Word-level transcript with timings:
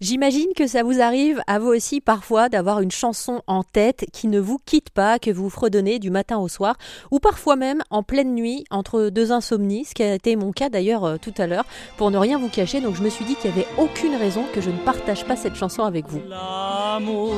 J'imagine 0.00 0.46
que 0.54 0.68
ça 0.68 0.84
vous 0.84 1.00
arrive 1.00 1.42
à 1.48 1.58
vous 1.58 1.70
aussi 1.70 2.00
parfois 2.00 2.48
d'avoir 2.48 2.80
une 2.80 2.92
chanson 2.92 3.42
en 3.48 3.64
tête 3.64 4.06
qui 4.12 4.28
ne 4.28 4.38
vous 4.38 4.58
quitte 4.64 4.90
pas, 4.90 5.18
que 5.18 5.32
vous 5.32 5.50
fredonnez 5.50 5.98
du 5.98 6.10
matin 6.10 6.38
au 6.38 6.46
soir, 6.46 6.76
ou 7.10 7.18
parfois 7.18 7.56
même 7.56 7.82
en 7.90 8.04
pleine 8.04 8.32
nuit 8.32 8.64
entre 8.70 9.08
deux 9.10 9.32
insomnies, 9.32 9.84
ce 9.86 9.94
qui 9.94 10.04
a 10.04 10.14
été 10.14 10.36
mon 10.36 10.52
cas 10.52 10.68
d'ailleurs 10.68 11.04
euh, 11.04 11.16
tout 11.20 11.34
à 11.36 11.48
l'heure, 11.48 11.64
pour 11.96 12.12
ne 12.12 12.18
rien 12.18 12.38
vous 12.38 12.48
cacher. 12.48 12.80
Donc 12.80 12.94
je 12.94 13.02
me 13.02 13.10
suis 13.10 13.24
dit 13.24 13.34
qu'il 13.34 13.50
n'y 13.50 13.58
avait 13.58 13.68
aucune 13.76 14.14
raison 14.14 14.44
que 14.54 14.60
je 14.60 14.70
ne 14.70 14.78
partage 14.78 15.24
pas 15.24 15.34
cette 15.34 15.56
chanson 15.56 15.82
avec 15.82 16.06
vous. 16.06 16.22
L'amour 16.28 17.34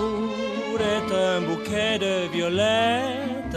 est 0.79 1.15
un 1.15 1.41
bouquet 1.41 1.99
de 1.99 2.31
violettes. 2.31 3.57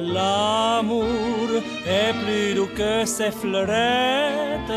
L'amour 0.00 1.06
est 1.88 2.12
plus 2.24 2.54
doux 2.54 2.68
que 2.76 3.04
ses 3.04 3.32
fleurettes. 3.32 4.70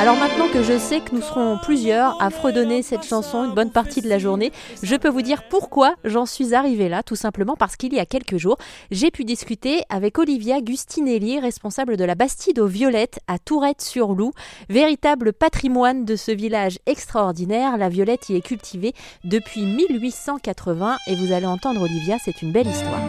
Alors 0.00 0.16
maintenant 0.16 0.48
que 0.48 0.62
je 0.62 0.76
sais 0.76 1.00
que 1.00 1.14
nous 1.14 1.22
serons 1.22 1.56
plusieurs 1.62 2.20
à 2.20 2.28
fredonner 2.28 2.82
cette 2.82 3.04
chanson 3.04 3.44
une 3.44 3.54
bonne 3.54 3.70
partie 3.70 4.02
de 4.02 4.08
la 4.08 4.18
journée, 4.18 4.52
je 4.82 4.96
peux 4.96 5.08
vous 5.08 5.22
dire 5.22 5.44
pourquoi 5.48 5.94
j'en 6.04 6.26
suis 6.26 6.52
arrivée 6.52 6.88
là, 6.88 7.02
tout 7.02 7.16
simplement 7.16 7.54
parce 7.56 7.76
qu'il 7.76 7.94
y 7.94 8.00
a 8.00 8.04
quelques 8.04 8.36
jours, 8.36 8.58
j'ai 8.90 9.10
pu 9.10 9.24
discuter 9.24 9.82
avec 9.88 10.18
Olivia 10.18 10.60
Gustinelli, 10.60 11.38
responsable 11.38 11.96
de 11.96 12.04
la 12.04 12.16
Bastide 12.16 12.58
aux 12.58 12.66
Violettes 12.66 13.20
à 13.28 13.38
Tourette-sur-Loup, 13.38 14.32
véritable 14.68 15.32
patrimoine 15.32 16.04
de 16.04 16.16
ce 16.16 16.32
village 16.32 16.78
extraordinaire. 16.86 17.78
La 17.78 17.88
violette 17.88 18.28
y 18.28 18.36
est 18.36 18.44
cultivée 18.44 18.94
depuis 19.22 19.62
1880 19.62 20.96
et 21.06 21.14
vous 21.14 21.32
allez 21.32 21.46
entendre 21.46 21.82
Olivia, 21.82 22.16
c'est 22.22 22.42
une 22.42 22.52
belle 22.52 22.66
histoire. 22.66 23.00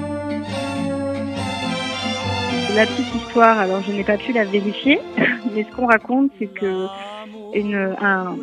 La 2.76 2.86
petite 2.86 3.16
histoire, 3.16 3.58
alors 3.58 3.82
je 3.84 3.94
n'ai 3.94 4.04
pas 4.04 4.18
pu 4.18 4.34
la 4.34 4.44
vérifier, 4.44 5.00
mais 5.56 5.64
ce 5.64 5.74
qu'on 5.74 5.86
raconte, 5.86 6.32
c'est 6.38 6.54
que 6.54 6.88
une, 7.54 7.96
un, 8.02 8.36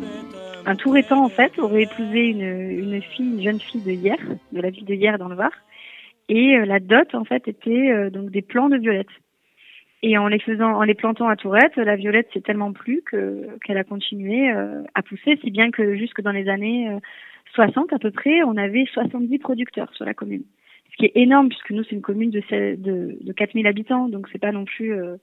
un 0.65 0.75
Touretan, 0.75 1.23
en 1.23 1.29
fait, 1.29 1.59
aurait 1.59 1.83
épousé 1.83 2.29
une, 2.29 2.99
jeune 3.43 3.59
fille 3.59 3.83
de 3.83 3.91
Hier, 3.91 4.17
de 4.51 4.59
la 4.59 4.71
ville 4.71 4.85
de 4.85 4.95
Hier 4.95 5.19
dans 5.19 5.27
le 5.27 5.35
Var, 5.35 5.51
et 6.29 6.57
euh, 6.57 6.65
la 6.65 6.79
dot, 6.79 7.13
en 7.13 7.25
fait, 7.25 7.47
était 7.47 7.91
euh, 7.91 8.09
donc 8.09 8.31
des 8.31 8.41
plants 8.41 8.69
de 8.69 8.77
violettes. 8.77 9.13
Et 10.01 10.17
en 10.17 10.27
les 10.27 10.95
plantant 10.95 11.27
à 11.29 11.35
Tourette, 11.35 11.75
la 11.75 11.95
violette 11.95 12.27
s'est 12.33 12.41
tellement 12.41 12.73
plu 12.73 13.03
que 13.05 13.47
qu'elle 13.63 13.77
a 13.77 13.83
continué 13.83 14.51
euh, 14.51 14.81
à 14.95 15.03
pousser, 15.03 15.37
si 15.43 15.51
bien 15.51 15.69
que 15.69 15.95
jusque 15.95 16.21
dans 16.21 16.31
les 16.31 16.49
années 16.49 16.89
euh, 16.89 16.99
60 17.53 17.93
à 17.93 17.99
peu 17.99 18.09
près, 18.09 18.41
on 18.43 18.57
avait 18.57 18.85
70 18.91 19.37
producteurs 19.37 19.93
sur 19.93 20.05
la 20.05 20.15
commune 20.15 20.43
ce 20.93 20.97
qui 20.97 21.05
est 21.05 21.11
énorme 21.21 21.49
puisque 21.49 21.71
nous 21.71 21.83
c'est 21.83 21.95
une 21.95 22.01
commune 22.01 22.29
de 22.31 22.41
de, 22.75 23.17
de 23.21 23.33
4000 23.33 23.67
habitants 23.67 24.07
donc 24.07 24.27
c'est 24.31 24.39
pas 24.41 24.51
non 24.51 24.65
plus 24.65 24.93
euh, 24.93 25.17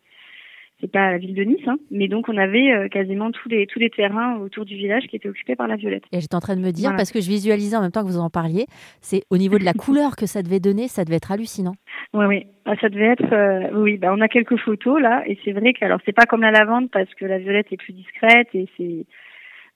c'est 0.80 0.90
pas 0.90 1.10
la 1.10 1.18
ville 1.18 1.34
de 1.34 1.42
Nice 1.44 1.66
hein, 1.66 1.76
mais 1.90 2.08
donc 2.08 2.28
on 2.28 2.36
avait 2.38 2.72
euh, 2.72 2.88
quasiment 2.88 3.30
tous 3.30 3.48
les 3.50 3.66
tous 3.66 3.78
les 3.78 3.90
terrains 3.90 4.38
autour 4.38 4.64
du 4.64 4.76
village 4.76 5.04
qui 5.08 5.16
étaient 5.16 5.28
occupés 5.28 5.54
par 5.54 5.68
la 5.68 5.76
violette. 5.76 6.04
Et 6.12 6.20
j'étais 6.20 6.34
en 6.34 6.40
train 6.40 6.56
de 6.56 6.62
me 6.62 6.70
dire 6.70 6.84
Voilà. 6.88 6.96
parce 6.96 7.12
que 7.12 7.20
je 7.20 7.28
visualisais 7.28 7.76
en 7.76 7.82
même 7.82 7.90
temps 7.90 8.00
que 8.02 8.08
vous 8.08 8.18
en 8.18 8.30
parliez, 8.30 8.64
c'est 9.02 9.22
au 9.30 9.36
niveau 9.36 9.58
de 9.58 9.64
la 9.64 9.72
couleur 9.84 10.16
que 10.16 10.24
ça 10.26 10.42
devait 10.42 10.58
donner, 10.60 10.88
ça 10.88 11.04
devait 11.04 11.16
être 11.16 11.32
hallucinant. 11.32 11.74
Oui 12.14 12.24
oui, 12.26 12.46
Ah, 12.64 12.76
ça 12.80 12.88
devait 12.88 13.12
être 13.12 13.30
euh, 13.32 13.78
oui, 13.78 13.98
bah 13.98 14.08
on 14.16 14.20
a 14.22 14.28
quelques 14.28 14.56
photos 14.56 15.00
là 15.02 15.22
et 15.26 15.38
c'est 15.44 15.52
vrai 15.52 15.74
que 15.74 15.84
alors 15.84 16.00
c'est 16.06 16.14
pas 16.16 16.24
comme 16.24 16.40
la 16.40 16.50
lavande 16.50 16.90
parce 16.90 17.12
que 17.14 17.26
la 17.26 17.38
violette 17.38 17.66
est 17.72 17.76
plus 17.76 17.92
discrète 17.92 18.48
et 18.54 18.66
c'est 18.78 19.04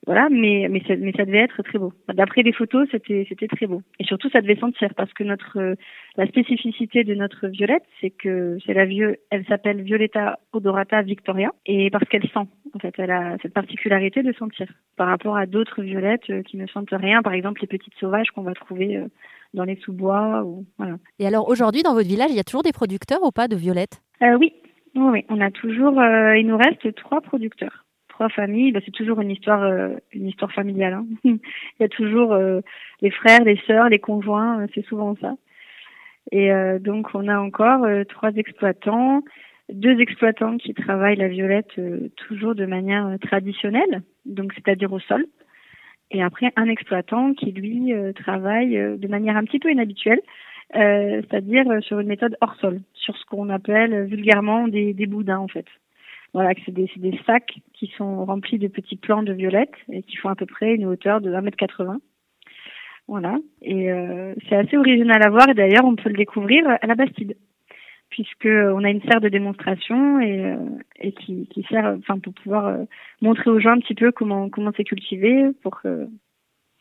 voilà, 0.06 0.28
mais 0.30 0.69
mais 0.70 0.83
ça, 0.86 0.97
mais 0.97 1.12
ça 1.16 1.24
devait 1.24 1.38
être 1.38 1.62
très 1.62 1.78
beau. 1.78 1.92
D'après 2.12 2.42
les 2.42 2.52
photos, 2.52 2.88
c'était 2.91 3.27
c'était 3.28 3.48
très 3.48 3.66
beau. 3.66 3.83
Et 3.98 4.05
surtout, 4.05 4.28
ça 4.30 4.41
devait 4.41 4.56
sentir 4.56 4.94
parce 4.94 5.12
que 5.12 5.24
notre 5.24 5.58
euh, 5.58 5.74
la 6.16 6.27
spécificité 6.27 7.05
de 7.05 7.14
notre 7.14 7.48
violette, 7.48 7.84
c'est 8.00 8.10
que 8.10 8.58
c'est 8.66 8.75
la 8.75 8.84
vieux, 8.84 9.16
elle 9.30 9.44
s'appelle 9.47 9.82
Violetta 9.82 10.38
odorata 10.52 11.02
victoria 11.02 11.50
et 11.66 11.91
parce 11.91 12.08
qu'elle 12.08 12.28
sent. 12.28 12.48
En 12.75 12.78
fait, 12.80 12.94
elle 12.98 13.10
a 13.10 13.36
cette 13.41 13.55
particularité 13.55 14.22
de 14.22 14.32
sentir 14.32 14.66
par 14.97 15.06
rapport 15.08 15.36
à 15.36 15.47
d'autres 15.47 15.82
violettes 15.82 16.28
euh, 16.30 16.42
qui 16.42 16.56
ne 16.56 16.66
sentent 16.66 16.91
rien. 16.92 17.22
Par 17.22 17.32
exemple, 17.32 17.60
les 17.60 17.69
petites 17.69 17.94
sauvages 18.00 18.30
qu'on 18.34 18.42
va 18.42 18.55
trouver 18.55 18.97
euh, 18.97 19.06
dans 19.55 19.64
les 19.64 19.77
sous-bois 19.77 20.42
ou 20.44 20.66
voilà. 20.78 20.97
Et 21.19 21.27
alors 21.27 21.48
aujourd'hui 21.48 21.82
dans 21.82 21.94
votre 21.94 22.09
village, 22.09 22.31
il 22.31 22.36
y 22.36 22.41
a 22.41 22.44
toujours 22.44 22.62
des 22.62 22.72
producteurs 22.72 23.22
ou 23.22 23.31
pas 23.31 23.48
de 23.48 23.56
violettes? 23.56 24.03
Euh, 24.22 24.36
oui, 24.38 24.53
oui, 24.94 25.03
oui, 25.12 25.25
on 25.28 25.41
a 25.41 25.50
toujours. 25.50 25.98
euh, 25.98 26.36
il 26.36 26.47
nous 26.47 26.56
reste 26.56 26.94
trois 26.97 27.21
producteurs, 27.21 27.84
trois 28.14 28.28
familles. 28.28 28.72
Bah, 28.72 28.80
c'est 28.84 28.92
toujours 28.92 29.20
une 29.20 29.30
histoire, 29.30 29.62
euh, 29.62 29.97
une 30.12 30.28
histoire 30.28 30.52
familiale. 30.52 30.94
hein. 30.94 31.06
il 31.25 31.38
y 31.80 31.84
a 31.84 31.88
toujours 31.88 32.32
euh, 32.32 32.60
les 33.00 33.10
frères, 33.10 33.44
les 33.44 33.58
sœurs, 33.66 33.88
les 33.88 33.98
conjoints. 33.98 34.60
euh, 34.60 34.66
c'est 34.75 34.84
souvent 34.86 35.16
ça. 35.20 35.34
Et 36.32 36.53
euh, 36.53 36.78
donc 36.78 37.08
on 37.14 37.28
a 37.28 37.38
encore 37.38 37.86
trois 38.08 38.32
exploitants, 38.32 39.22
deux 39.72 39.98
exploitants 40.00 40.56
qui 40.56 40.72
travaillent 40.74 41.16
la 41.16 41.28
violette 41.28 41.78
toujours 42.16 42.54
de 42.54 42.66
manière 42.66 43.16
traditionnelle, 43.20 44.03
donc 44.24 44.53
c'est-à-dire 44.54 44.92
au 44.92 45.00
sol. 45.00 45.26
Et 46.10 46.22
après 46.22 46.50
un 46.56 46.69
exploitant 46.69 47.34
qui 47.34 47.50
lui 47.53 47.92
travaille 48.14 48.74
de 48.74 49.08
manière 49.08 49.36
un 49.36 49.44
petit 49.44 49.58
peu 49.58 49.70
inhabituelle, 49.70 50.20
euh, 50.76 51.20
c'est-à-dire 51.22 51.64
sur 51.82 52.00
une 52.00 52.08
méthode 52.08 52.36
hors 52.41 52.56
sol, 52.56 52.80
sur 52.94 53.16
ce 53.16 53.24
qu'on 53.26 53.48
appelle 53.50 54.04
vulgairement 54.04 54.66
des, 54.69 54.94
des 54.94 55.06
boudins 55.06 55.38
en 55.38 55.48
fait. 55.48 55.66
Voilà, 56.34 56.53
c'est 56.67 56.72
des, 56.72 56.91
des 56.97 57.19
sacs 57.27 57.61
qui 57.72 57.87
sont 57.97 58.25
remplis 58.25 58.59
de 58.59 58.67
petits 58.67 58.97
plants 58.97 59.22
de 59.22 59.33
violettes 59.33 59.77
et 59.91 60.03
qui 60.03 60.17
font 60.17 60.28
à 60.28 60.34
peu 60.34 60.47
près 60.47 60.75
une 60.75 60.84
hauteur 60.84 61.21
de 61.21 61.33
1m80. 61.33 61.99
Voilà, 63.06 63.37
et 63.62 63.93
euh, 63.93 64.34
c'est 64.49 64.56
assez 64.56 64.77
original 64.77 65.22
à 65.22 65.28
voir 65.28 65.49
et 65.49 65.55
d'ailleurs 65.55 65.84
on 65.84 65.95
peut 65.95 66.09
le 66.09 66.17
découvrir 66.17 66.67
à 66.67 66.87
la 66.87 66.95
Bastide 66.95 67.37
puisque 68.09 68.47
on 68.47 68.83
a 68.83 68.91
une 68.91 69.03
serre 69.03 69.21
de 69.21 69.28
démonstration 69.28 70.21
et, 70.21 70.45
euh, 70.45 70.56
et 71.00 71.12
qui, 71.12 71.67
sert 71.69 71.97
enfin 71.99 72.19
pour 72.19 72.33
pouvoir 72.33 72.66
euh, 72.66 72.84
montrer 73.21 73.51
aux 73.51 73.61
gens 73.61 73.72
un 73.72 73.81
petit 73.81 73.95
peu 73.95 74.11
comment 74.11 74.49
comment 74.49 74.71
c'est 74.75 74.84
cultivé 74.84 75.51
pour 75.62 75.83
que 75.83 76.09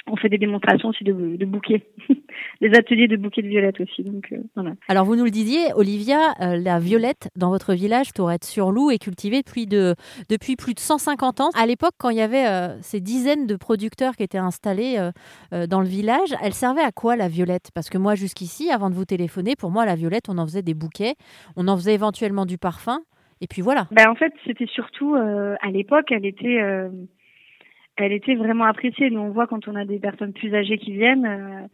on 0.08 0.18
fait 0.18 0.30
des 0.30 0.38
démonstrations 0.38 0.90
aussi 0.90 1.04
de, 1.04 1.14
de 1.14 1.46
bouquets, 1.46 1.84
des 2.62 2.70
ateliers 2.76 3.08
de 3.08 3.16
bouquets 3.16 3.42
de 3.42 3.48
violettes 3.48 3.80
aussi. 3.80 4.04
Donc 4.04 4.28
euh, 4.32 4.38
voilà. 4.56 4.74
Alors 4.90 5.06
vous 5.06 5.16
nous 5.16 5.24
le 5.24 5.32
disiez, 5.32 5.74
Olivia, 5.76 6.34
euh, 6.42 6.58
la 6.58 6.80
violette 6.80 7.30
dans 7.38 7.50
votre 7.50 7.74
village, 7.74 8.12
Tourette-sur-Loup, 8.14 8.92
est 8.92 8.98
cultivée 8.98 9.42
depuis, 9.42 9.66
de, 9.66 9.96
depuis 10.30 10.56
plus 10.56 10.74
de 10.74 10.80
150 10.80 11.42
ans. 11.42 11.50
À 11.58 11.66
l'époque, 11.66 11.94
quand 11.98 12.10
il 12.10 12.18
y 12.18 12.22
avait 12.22 12.48
euh, 12.48 12.78
ces 12.82 13.00
dizaines 13.00 13.48
de 13.48 13.56
producteurs 13.56 14.16
qui 14.16 14.24
étaient 14.24 14.38
installés 14.38 14.98
dans 15.52 15.80
le 15.80 15.88
village, 15.88 16.34
elle 16.42 16.54
servait 16.54 16.82
à 16.82 16.92
quoi 16.92 17.16
la 17.16 17.28
violette? 17.28 17.70
Parce 17.74 17.90
que 17.90 17.98
moi, 17.98 18.16
jusqu'ici, 18.16 18.72
avant 18.72 18.90
de 18.90 18.96
vous 18.96 19.06
téléphoner, 19.06 19.56
pour 19.56 19.72
moi, 19.72 19.86
la 19.86 19.96
violette, 19.96 20.26
on 20.30 20.38
en 20.38 20.46
faisait 20.46 20.62
des 20.62 20.74
bouquets, 20.74 21.16
on 21.56 21.68
en 21.68 21.76
faisait 21.76 21.94
éventuellement 21.94 22.46
du 22.46 22.58
parfum, 22.58 23.00
et 23.42 23.48
puis 23.48 23.62
voilà. 23.62 23.88
Ben 23.92 24.10
en 24.10 24.16
fait, 24.16 24.34
c'était 24.46 24.68
surtout 24.68 25.16
à 25.16 25.72
l'époque, 25.72 26.12
elle 26.12 26.26
était, 26.26 26.60
elle 27.98 28.12
était 28.12 28.36
vraiment 28.36 28.66
appréciée. 28.66 29.10
Nous, 29.10 29.20
on 29.20 29.30
voit 29.30 29.48
quand 29.48 29.68
on 29.68 29.76
a 29.76 29.86
des 29.86 30.00
personnes 30.00 30.34
plus 30.34 30.54
âgées 30.56 30.78
qui 30.78 30.94
viennent, 30.94 31.26
euh, 31.26 31.68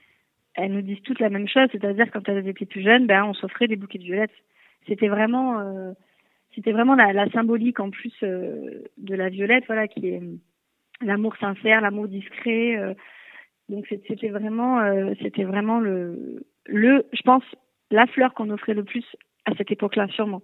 elles 0.56 0.74
nous 0.74 0.81
disent 0.81 1.02
toutes 1.03 1.19
la 1.19 1.30
même 1.30 1.47
chose, 1.47 1.68
c'est-à-dire 1.72 2.12
quand 2.12 2.28
elles 2.28 2.47
étaient 2.47 2.66
plus 2.66 2.81
jeunes, 2.81 3.07
ben 3.07 3.24
on 3.24 3.34
s'offrait 3.34 3.68
des 3.68 3.75
bouquets 3.75 4.00
de 4.00 4.03
violettes. 4.03 4.34
C'était 4.88 5.07
vraiment, 5.07 5.59
euh, 5.59 5.94
c'était 6.56 6.72
vraiment 6.72 6.96
la, 6.96 7.30
symbolique 7.31 7.80
en 7.80 7.90
plus 7.90 8.13
euh, 8.24 8.84
de 8.97 9.16
la 9.16 9.30
violette, 9.30 9.66
voilà, 9.68 9.88
qui 9.88 10.07
est 10.07 10.22
l'amour 11.02 11.35
sincère, 11.38 11.81
l'amour 11.81 12.07
discret. 12.07 12.78
euh, 12.78 12.94
donc 13.69 13.86
c'était 14.07 14.30
vraiment, 14.30 14.80
euh, 14.80 15.13
c'était 15.22 15.44
vraiment 15.44 15.80
le, 15.80 16.44
le, 16.66 17.06
je 17.13 17.22
pense, 17.22 17.44
la 17.91 18.07
fleur 18.07 18.34
qu'on 18.34 18.50
offrait 18.50 18.74
le 18.74 18.84
plus 18.84 19.06
à 19.46 19.56
cette 19.56 19.72
époque-là, 19.72 20.07
sûrement. 20.09 20.41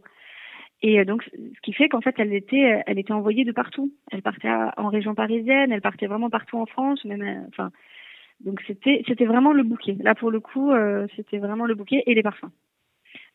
Et 0.81 0.99
euh, 0.99 1.05
donc, 1.05 1.23
ce 1.23 1.61
qui 1.61 1.73
fait 1.73 1.89
qu'en 1.89 2.01
fait, 2.01 2.15
elle 2.17 2.33
était, 2.33 2.83
elle 2.85 2.99
était 2.99 3.13
envoyée 3.13 3.45
de 3.45 3.51
partout. 3.51 3.91
Elle 4.11 4.21
partait 4.21 4.49
en 4.77 4.89
région 4.89 5.15
parisienne, 5.15 5.71
elle 5.71 5.81
partait 5.81 6.07
vraiment 6.07 6.29
partout 6.29 6.57
en 6.57 6.65
France, 6.65 7.03
même, 7.05 7.21
euh, 7.21 7.47
enfin. 7.49 7.71
Donc 8.41 8.61
c'était, 8.67 9.01
c'était 9.07 9.25
vraiment 9.25 9.53
le 9.53 9.63
bouquet. 9.63 9.95
Là, 10.01 10.13
pour 10.13 10.29
le 10.29 10.41
coup, 10.41 10.71
euh, 10.71 11.07
c'était 11.15 11.37
vraiment 11.37 11.65
le 11.65 11.73
bouquet 11.73 12.03
et 12.05 12.13
les 12.13 12.23
parfums. 12.23 12.51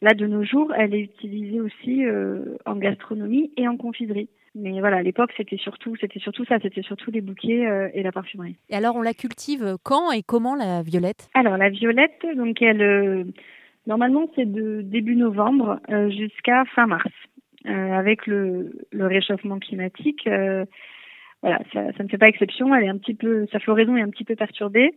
Là, 0.03 0.15
de 0.15 0.27
nos 0.27 0.45
jours, 0.45 0.73
elle 0.75 0.95
est 0.95 1.01
utilisée 1.01 1.61
aussi 1.61 2.05
euh, 2.05 2.57
en 2.67 2.77
gastronomie 2.77 3.51
et 3.57 3.67
en 3.67 3.77
confiserie. 3.77 4.29
Mais 4.55 4.81
voilà, 4.81 4.97
à 4.97 5.03
l'époque, 5.03 5.31
c'était 5.37 5.59
surtout, 5.59 5.95
c'était 6.01 6.19
surtout 6.19 6.45
ça, 6.45 6.59
c'était 6.61 6.83
surtout 6.83 7.11
les 7.11 7.21
bouquets 7.21 7.67
euh, 7.67 7.89
et 7.95 8.03
la 8.03 8.11
parfumerie. 8.11 8.57
Et 8.69 8.75
alors, 8.75 8.97
on 8.97 9.03
la 9.03 9.15
cultive 9.15 9.77
quand 9.85 10.11
et 10.11 10.23
comment 10.23 10.57
la 10.57 10.83
violette? 10.83 11.29
Alors 11.35 11.57
la 11.57 11.69
violette, 11.69 12.27
donc 12.37 12.61
elle, 12.61 12.83
euh, 12.83 13.25
normalement 13.87 14.29
c'est 14.35 14.51
de 14.51 14.83
début 14.83 15.17
novembre 15.17 15.81
euh, 15.89 16.11
jusqu'à 16.11 16.65
fin 16.75 16.87
mars. 16.87 17.13
Euh, 17.67 17.93
avec 17.93 18.27
le, 18.27 18.73
le 18.91 19.07
réchauffement 19.07 19.59
climatique, 19.59 20.27
euh, 20.27 20.65
voilà, 21.43 21.61
ça, 21.75 21.93
ça 21.93 22.03
ne 22.03 22.09
fait 22.09 22.17
pas 22.17 22.29
exception. 22.29 22.75
Elle 22.75 22.85
est 22.85 22.89
un 22.89 22.97
petit 22.97 23.13
peu, 23.15 23.47
sa 23.53 23.59
floraison 23.59 23.97
est 23.97 24.03
un 24.03 24.09
petit 24.09 24.25
peu 24.25 24.35
perturbée. 24.35 24.95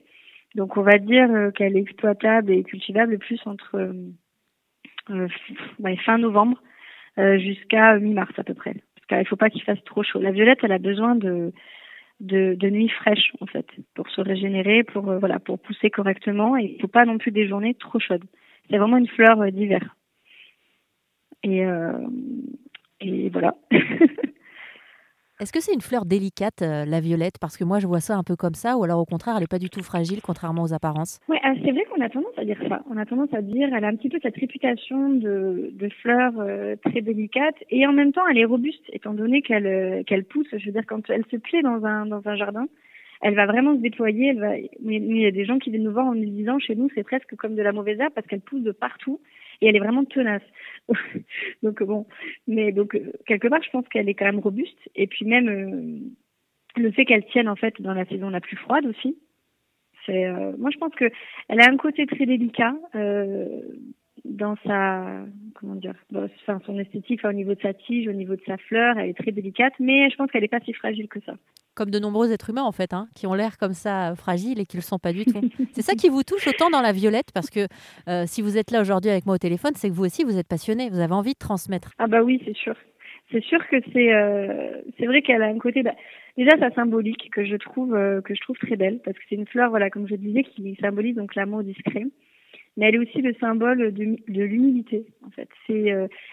Donc 0.56 0.78
on 0.78 0.82
va 0.82 0.98
dire 0.98 1.30
euh, 1.30 1.52
qu'elle 1.52 1.76
est 1.76 1.82
exploitable 1.82 2.52
et 2.52 2.64
cultivable 2.64 3.18
plus 3.18 3.42
entre 3.46 3.94
euh, 5.10 5.28
fin 6.06 6.18
novembre 6.18 6.62
euh, 7.18 7.38
jusqu'à 7.38 8.00
mi-mars 8.00 8.32
à 8.38 8.46
peu 8.46 8.54
près. 8.54 8.76
Parce 8.96 9.08
qu'il 9.08 9.18
ne 9.18 9.24
faut 9.26 9.36
pas 9.36 9.50
qu'il 9.50 9.64
fasse 9.64 9.84
trop 9.84 10.04
chaud. 10.04 10.22
La 10.22 10.32
violette, 10.32 10.60
elle 10.64 10.72
a 10.72 10.80
besoin 10.80 11.16
de 11.16 11.52
de, 12.22 12.54
de 12.54 12.70
nuits 12.70 12.88
fraîches 12.88 13.34
en 13.42 13.46
fait 13.46 13.66
pour 13.94 14.10
se 14.10 14.22
régénérer, 14.22 14.84
pour 14.86 15.04
voilà, 15.20 15.40
pour 15.40 15.60
pousser 15.60 15.90
correctement. 15.90 16.56
Et 16.56 16.76
il 16.76 16.82
faut 16.82 16.88
pas 16.88 17.04
non 17.04 17.18
plus 17.18 17.32
des 17.32 17.46
journées 17.46 17.74
trop 17.74 18.00
chaudes. 18.00 18.24
C'est 18.70 18.78
vraiment 18.78 18.98
une 18.98 19.08
fleur 19.08 19.52
d'hiver. 19.52 19.98
Et 21.46 21.66
voilà. 23.34 23.56
Est-ce 25.42 25.52
que 25.52 25.60
c'est 25.60 25.74
une 25.74 25.82
fleur 25.82 26.06
délicate, 26.06 26.62
euh, 26.62 26.86
la 26.86 27.02
violette? 27.02 27.36
Parce 27.42 27.58
que 27.58 27.64
moi, 27.64 27.80
je 27.80 27.88
vois 27.88 28.00
ça 28.00 28.16
un 28.16 28.24
peu 28.24 28.36
comme 28.36 28.54
ça, 28.54 28.78
ou 28.78 28.84
alors 28.84 29.00
au 29.00 29.06
contraire, 29.06 29.34
elle 29.36 29.42
n'est 29.42 29.48
pas 29.48 29.60
du 29.60 29.70
tout 29.70 29.82
fragile, 29.82 30.22
contrairement 30.22 30.62
aux 30.62 30.74
apparences? 30.74 31.20
Oui, 31.28 31.38
ah, 31.44 31.54
c'est 31.66 31.72
vrai 31.72 31.84
qu'on 31.86 32.02
a 32.02 32.08
tendance 32.08 32.38
à 32.38 32.46
dire 32.46 32.60
ça. 32.70 32.82
On 32.90 32.98
a 32.98 33.06
tendance 33.06 33.34
à 33.34 33.42
dire, 33.42 33.68
elle 33.76 33.84
a 33.84 33.88
un 33.88 33.96
petit 33.96 34.10
peu 34.10 34.20
cette 34.22 34.38
réputation 34.38 35.10
de, 35.10 35.72
de 35.74 35.90
fleur 36.02 36.34
euh, 36.38 36.76
très 36.86 37.02
délicate, 37.02 37.56
et 37.72 37.86
en 37.88 37.94
même 37.94 38.14
temps, 38.14 38.26
elle 38.30 38.38
est 38.38 38.46
robuste, 38.46 38.86
étant 38.94 39.14
donné 39.14 39.42
qu'elle 39.42 39.66
euh, 39.66 40.04
qu'elle 40.04 40.24
pousse. 40.24 40.48
Je 40.54 40.66
veux 40.66 40.72
dire, 40.72 40.86
quand 40.88 41.10
elle 41.10 41.26
se 41.32 41.38
plaît 41.38 41.64
dans 41.64 41.84
un 41.84 42.06
dans 42.06 42.22
un 42.26 42.36
jardin, 42.36 42.68
elle 43.24 43.36
va 43.36 43.46
vraiment 43.46 43.76
se 43.76 43.82
déployer. 43.82 44.28
Elle 44.28 44.40
va... 44.40 44.58
Il 44.58 45.18
y 45.18 45.26
a 45.26 45.32
des 45.32 45.46
gens 45.46 45.58
qui 45.58 45.72
viennent 45.72 45.84
nous 45.84 45.94
voir 45.94 46.06
en 46.06 46.14
nous 46.14 46.26
disant, 46.26 46.60
chez 46.60 46.76
nous, 46.76 46.90
c'est 46.94 47.04
presque 47.04 47.36
comme 47.38 47.56
de 47.56 47.62
la 47.62 47.72
mauvaise 47.72 48.00
herbe 48.00 48.14
parce 48.14 48.28
qu'elle 48.28 48.42
pousse 48.42 48.62
de 48.62 48.72
partout 48.72 49.20
et 49.62 49.68
elle 49.68 49.76
est 49.76 49.80
vraiment 49.80 50.04
tenace. 50.04 50.44
donc 51.64 51.82
bon, 51.84 52.06
mais 52.48 52.72
donc 52.72 53.00
quelque 53.26 53.48
part, 53.48 53.64
je 53.64 53.70
pense 53.70 53.88
qu'elle 53.90 54.10
est 54.10 54.14
quand 54.14 54.26
même 54.26 54.40
robuste. 54.40 54.90
Et 54.96 55.08
puis 55.08 55.26
même 55.26 55.50
euh, 55.50 56.82
le 56.82 56.92
fait 56.92 57.06
qu'elle 57.06 57.26
tienne 57.26 57.50
en 57.50 57.56
fait 57.56 57.82
dans 57.82 57.94
la 57.94 58.06
saison 58.06 58.30
la 58.30 58.42
plus 58.42 58.58
froide 58.58 58.86
aussi. 58.86 59.18
C'est, 60.06 60.26
euh, 60.26 60.52
moi, 60.58 60.70
je 60.72 60.78
pense 60.78 60.94
que 60.96 61.10
elle 61.48 61.62
a 61.62 61.70
un 61.70 61.78
côté 61.78 62.06
très 62.06 62.26
délicat 62.26 62.76
euh, 62.96 63.62
dans 64.26 64.56
sa 64.66 65.26
comment 65.56 65.76
dire, 65.76 65.96
enfin, 66.16 66.60
son 66.66 66.80
esthétique, 66.80 67.24
au 67.26 67.34
niveau 67.34 67.56
de 67.56 67.62
sa 67.62 67.74
tige, 67.74 68.08
au 68.08 68.14
niveau 68.14 68.36
de 68.36 68.42
sa 68.46 68.58
fleur, 68.58 68.98
elle 68.98 69.10
est 69.10 69.18
très 69.18 69.32
délicate, 69.32 69.74
mais 69.80 70.10
je 70.10 70.16
pense 70.16 70.32
qu'elle 70.32 70.42
n'est 70.42 70.48
pas 70.48 70.60
si 70.62 70.74
fragile 70.74 71.08
que 71.08 71.20
ça 71.22 71.34
comme 71.76 71.90
de 71.90 72.00
nombreux 72.00 72.32
êtres 72.32 72.50
humains 72.50 72.64
en 72.64 72.72
fait, 72.72 72.94
hein, 72.94 73.08
qui 73.16 73.28
ont 73.28 73.34
l'air 73.34 73.58
comme 73.58 73.74
ça 73.74 74.12
euh, 74.12 74.16
fragiles 74.16 74.60
et 74.60 74.66
qui 74.66 74.78
ne 74.78 74.82
le 74.82 74.86
sont 74.86 75.00
pas 75.00 75.14
du 75.14 75.26
tout. 75.26 75.42
c'est 75.72 75.82
ça 75.82 75.94
qui 75.96 76.10
vous 76.10 76.24
touche 76.24 76.48
autant 76.48 76.70
dans 76.70 76.82
la 76.82 76.92
violette, 76.92 77.32
parce 77.34 77.50
que 77.50 77.68
euh, 78.08 78.24
si 78.28 78.42
vous 78.42 78.58
êtes 78.58 78.72
là 78.72 78.82
aujourd'hui 78.82 79.12
avec 79.12 79.26
moi 79.26 79.36
au 79.36 79.40
téléphone, 79.40 79.72
c'est 79.76 79.90
que 79.90 79.94
vous 79.94 80.06
aussi 80.06 80.24
vous 80.24 80.38
êtes 80.38 80.48
passionné, 80.48 80.90
vous 80.90 81.00
avez 81.00 81.14
envie 81.14 81.34
de 81.34 81.40
transmettre. 81.40 81.92
Ah 81.98 82.08
bah 82.08 82.22
oui, 82.22 82.42
c'est 82.46 82.56
sûr. 82.56 82.76
C'est 83.32 83.44
sûr 83.44 83.66
que 83.68 83.78
c'est 83.92 84.14
euh, 84.14 84.82
c'est 85.00 85.08
vrai 85.08 85.22
qu'elle 85.22 85.42
a 85.42 85.48
un 85.48 85.58
côté 85.58 85.82
bah, 85.82 85.96
déjà 86.38 86.58
sa 86.60 86.70
symbolique 86.72 87.32
que 87.32 87.46
je 87.46 87.56
trouve 87.56 87.94
que 88.24 88.36
je 88.36 88.42
trouve 88.42 88.58
très 88.58 88.76
belle 88.76 89.00
parce 89.04 89.18
que 89.18 89.24
c'est 89.28 89.36
une 89.36 89.48
fleur 89.48 89.72
voilà 89.72 89.90
comme 89.90 90.08
je 90.08 90.16
disais 90.16 90.44
qui 90.44 90.78
symbolise 90.80 91.16
donc 91.16 91.34
l'amour 91.34 91.64
discret 91.64 92.06
mais 92.76 92.88
elle 92.88 92.96
est 92.96 93.00
aussi 93.00 93.22
le 93.22 93.34
symbole 93.36 93.94
de, 93.94 94.06
de 94.28 94.44
l'humilité 94.44 95.06
en 95.26 95.30
fait. 95.30 95.50
C'est 95.68 95.90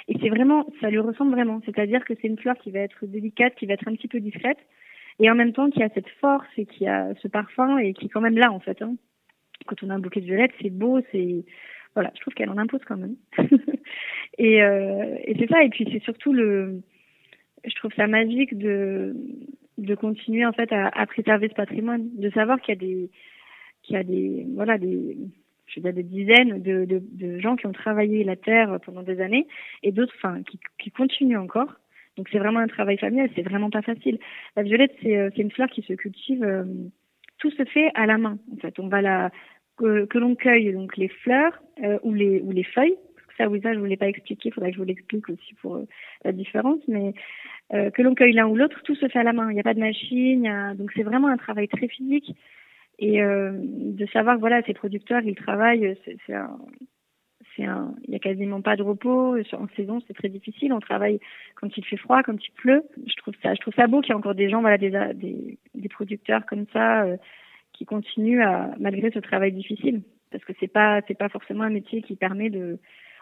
et 0.08 0.18
c'est 0.20 0.28
vraiment 0.28 0.66
ça 0.80 0.90
lui 0.90 0.98
ressemble 0.98 1.32
vraiment, 1.32 1.60
c'est-à-dire 1.64 2.04
que 2.04 2.14
c'est 2.20 2.28
une 2.28 2.38
fleur 2.38 2.56
qui 2.58 2.70
va 2.70 2.80
être 2.80 3.06
délicate, 3.06 3.54
qui 3.56 3.66
va 3.66 3.74
être 3.74 3.88
un 3.88 3.94
petit 3.94 4.08
peu 4.08 4.20
discrète, 4.20 4.58
et 5.20 5.30
en 5.30 5.34
même 5.34 5.52
temps 5.52 5.70
qui 5.70 5.82
a 5.82 5.90
cette 5.90 6.08
force 6.20 6.48
et 6.56 6.66
qui 6.66 6.86
a 6.86 7.14
ce 7.22 7.28
parfum 7.28 7.78
et 7.78 7.92
qui 7.92 8.06
est 8.06 8.08
quand 8.08 8.22
même 8.22 8.38
là 8.38 8.50
en 8.50 8.60
fait. 8.60 8.80
Hein. 8.82 8.96
Quand 9.66 9.82
on 9.82 9.90
a 9.90 9.94
un 9.94 9.98
bouquet 9.98 10.20
de 10.20 10.26
violettes, 10.26 10.54
c'est 10.62 10.70
beau, 10.70 11.00
c'est 11.12 11.44
voilà, 11.94 12.10
je 12.14 12.20
trouve 12.20 12.34
qu'elle 12.34 12.50
en 12.50 12.58
impose 12.58 12.80
quand 12.86 12.96
même. 12.96 13.16
et 14.38 14.62
euh, 14.62 15.16
et 15.24 15.36
c'est 15.38 15.48
ça. 15.48 15.62
Et 15.62 15.68
puis 15.68 15.88
c'est 15.92 16.02
surtout 16.02 16.32
le, 16.32 16.80
je 17.64 17.74
trouve 17.74 17.92
ça 17.94 18.06
magique 18.06 18.56
de 18.56 19.14
de 19.78 19.94
continuer 19.94 20.46
en 20.46 20.52
fait 20.52 20.72
à, 20.72 20.88
à 20.88 21.06
préserver 21.06 21.48
ce 21.48 21.54
patrimoine, 21.54 22.08
de 22.16 22.30
savoir 22.30 22.60
qu'il 22.60 22.74
y 22.74 22.78
a 22.78 22.80
des 22.80 23.10
qu'il 23.82 23.96
y 23.96 23.98
a 23.98 24.04
des 24.04 24.46
voilà 24.54 24.78
des 24.78 25.16
je 25.70 25.80
veux 25.80 25.84
dire 25.84 25.94
des 25.94 26.02
dizaines 26.02 26.62
de, 26.62 26.84
de, 26.84 27.00
de 27.00 27.38
gens 27.38 27.56
qui 27.56 27.66
ont 27.66 27.72
travaillé 27.72 28.24
la 28.24 28.36
terre 28.36 28.78
pendant 28.84 29.02
des 29.02 29.20
années 29.20 29.46
et 29.82 29.92
d'autres 29.92 30.14
enfin 30.16 30.42
qui, 30.42 30.58
qui 30.78 30.90
continuent 30.90 31.38
encore 31.38 31.76
donc 32.16 32.28
c'est 32.30 32.38
vraiment 32.38 32.60
un 32.60 32.66
travail 32.66 32.98
familial, 32.98 33.30
c'est 33.34 33.42
vraiment 33.42 33.70
pas 33.70 33.82
facile. 33.82 34.18
La 34.54 34.62
violette, 34.62 34.94
c'est 35.02 35.16
euh, 35.16 35.30
une 35.36 35.50
fleur 35.50 35.68
qui 35.68 35.82
se 35.82 35.94
cultive, 35.94 36.42
euh, 36.44 36.64
tout 37.38 37.50
se 37.50 37.64
fait 37.64 37.90
à 37.94 38.04
la 38.04 38.18
main. 38.18 38.38
En 38.52 38.56
fait, 38.56 38.78
on 38.78 38.88
va 38.88 39.00
la 39.00 39.30
que, 39.78 40.04
que 40.04 40.18
l'on 40.18 40.34
cueille 40.34 40.72
donc 40.72 40.98
les 40.98 41.08
fleurs 41.08 41.62
euh, 41.82 41.98
ou 42.02 42.12
les 42.12 42.40
ou 42.42 42.52
les 42.52 42.64
feuilles. 42.64 42.96
Ça, 43.38 43.48
oui, 43.48 43.60
ça 43.62 43.72
je 43.72 43.78
vous 43.78 43.86
l'ai 43.86 43.96
pas 43.96 44.08
expliqué, 44.08 44.50
il 44.50 44.52
faudrait 44.52 44.70
que 44.70 44.74
je 44.74 44.80
vous 44.80 44.86
l'explique 44.86 45.30
aussi 45.30 45.54
pour 45.62 45.76
euh, 45.76 45.86
la 46.24 46.32
différence. 46.32 46.80
Mais 46.88 47.14
que 47.70 48.02
l'on 48.02 48.16
cueille 48.16 48.32
l'un 48.32 48.48
ou 48.48 48.56
l'autre, 48.56 48.82
tout 48.82 48.96
se 48.96 49.06
fait 49.06 49.20
à 49.20 49.22
la 49.22 49.32
main. 49.32 49.48
Il 49.48 49.54
n'y 49.54 49.60
a 49.60 49.62
pas 49.62 49.74
de 49.74 49.80
machine, 49.80 50.74
donc 50.76 50.90
c'est 50.92 51.04
vraiment 51.04 51.28
un 51.28 51.36
travail 51.36 51.68
très 51.68 51.86
physique. 51.86 52.34
Et 53.02 53.20
de 53.20 54.06
savoir 54.12 54.38
voilà, 54.38 54.62
ces 54.62 54.74
producteurs, 54.74 55.22
ils 55.22 55.34
travaillent, 55.34 55.96
c'est 56.04 56.34
un 56.34 56.58
c'est 57.56 57.64
un, 57.64 57.94
il 58.06 58.12
y 58.12 58.16
a 58.16 58.18
quasiment 58.18 58.60
pas 58.60 58.76
de 58.76 58.82
repos 58.82 59.36
en 59.52 59.68
saison, 59.76 60.00
c'est 60.06 60.14
très 60.14 60.28
difficile. 60.28 60.72
On 60.72 60.80
travaille 60.80 61.20
quand 61.56 61.76
il 61.76 61.84
fait 61.84 61.96
froid, 61.96 62.22
quand 62.22 62.36
il 62.36 62.52
pleut. 62.52 62.82
Je 63.06 63.14
trouve 63.16 63.34
ça, 63.42 63.54
je 63.54 63.60
trouve 63.60 63.74
ça 63.74 63.86
beau 63.86 64.00
qu'il 64.00 64.10
y 64.10 64.12
ait 64.12 64.18
encore 64.18 64.34
des 64.34 64.50
gens, 64.50 64.60
voilà, 64.60 64.78
des, 64.78 64.90
des, 65.14 65.58
des 65.74 65.88
producteurs 65.88 66.46
comme 66.46 66.66
ça 66.72 67.04
euh, 67.04 67.16
qui 67.72 67.84
continuent 67.84 68.42
à 68.42 68.70
malgré 68.78 69.10
ce 69.10 69.18
travail 69.18 69.52
difficile, 69.52 70.02
parce 70.30 70.44
que 70.44 70.52
c'est 70.60 70.68
pas, 70.72 71.00
c'est 71.08 71.18
pas 71.18 71.28
forcément 71.28 71.64
un 71.64 71.70
métier 71.70 72.02
qui 72.02 72.16
permet 72.16 72.50
de. 72.50 72.78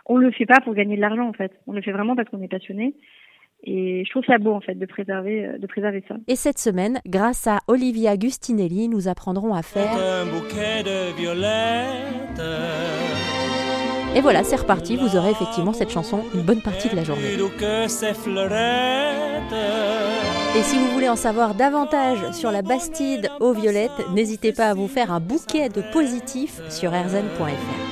On 0.06 0.16
le 0.16 0.30
fait 0.30 0.46
pas 0.46 0.60
pour 0.64 0.74
gagner 0.74 0.96
de 0.96 1.02
l'argent 1.02 1.28
en 1.28 1.34
fait. 1.34 1.52
On 1.66 1.72
le 1.72 1.82
fait 1.82 1.92
vraiment 1.92 2.16
parce 2.16 2.28
qu'on 2.30 2.42
est 2.42 2.48
passionné. 2.48 2.94
Et 3.64 4.04
je 4.04 4.10
trouve 4.10 4.24
ça 4.24 4.38
beau 4.38 4.52
en 4.52 4.60
fait 4.60 4.74
de 4.74 4.86
préserver, 4.86 5.46
euh, 5.46 5.58
de 5.58 5.66
préserver 5.66 6.04
ça. 6.08 6.14
Et 6.28 6.36
cette 6.36 6.58
semaine, 6.58 7.00
grâce 7.06 7.46
à 7.46 7.58
Olivia 7.66 8.16
Gustinelli, 8.16 8.88
nous 8.88 9.08
apprendrons 9.08 9.52
à 9.52 9.62
faire 9.62 9.92
un 9.92 10.24
bouquet 10.26 10.82
de 10.84 11.16
violettes. 11.16 12.40
Et 14.16 14.20
voilà, 14.20 14.42
c'est 14.42 14.56
reparti, 14.56 14.96
vous 14.96 15.16
aurez 15.16 15.30
effectivement 15.30 15.72
cette 15.72 15.90
chanson 15.90 16.24
une 16.34 16.42
bonne 16.42 16.62
partie 16.62 16.88
de 16.88 16.96
la 16.96 17.04
journée. 17.04 17.34
Et 20.56 20.62
si 20.62 20.78
vous 20.78 20.86
voulez 20.86 21.08
en 21.08 21.16
savoir 21.16 21.54
davantage 21.54 22.32
sur 22.32 22.50
la 22.50 22.62
Bastide 22.62 23.28
aux 23.38 23.52
violettes, 23.52 24.08
n'hésitez 24.14 24.52
pas 24.52 24.68
à 24.70 24.74
vous 24.74 24.88
faire 24.88 25.12
un 25.12 25.20
bouquet 25.20 25.68
de 25.68 25.82
positifs 25.92 26.60
sur 26.70 26.90
rzn.fr. 26.90 27.87